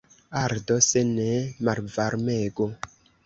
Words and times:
Ardo, 0.39 0.77
se 0.85 1.03
ne, 1.09 1.27
malvarmego! 1.69 2.69